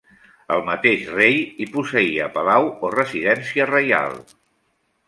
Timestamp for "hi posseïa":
1.41-2.31